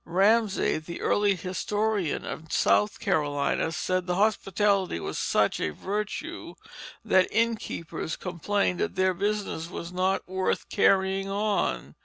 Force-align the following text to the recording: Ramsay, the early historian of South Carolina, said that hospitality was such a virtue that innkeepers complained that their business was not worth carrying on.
Ramsay, 0.03 0.79
the 0.79 0.99
early 0.99 1.35
historian 1.35 2.25
of 2.25 2.51
South 2.51 2.99
Carolina, 2.99 3.71
said 3.71 4.07
that 4.07 4.15
hospitality 4.15 4.99
was 4.99 5.19
such 5.19 5.59
a 5.59 5.69
virtue 5.69 6.55
that 7.05 7.27
innkeepers 7.31 8.15
complained 8.15 8.79
that 8.79 8.95
their 8.95 9.13
business 9.13 9.69
was 9.69 9.91
not 9.93 10.27
worth 10.27 10.69
carrying 10.69 11.29
on. 11.29 11.93